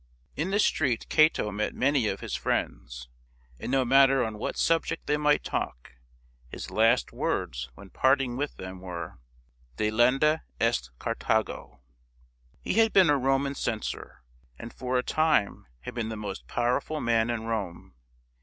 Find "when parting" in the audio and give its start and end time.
7.75-8.35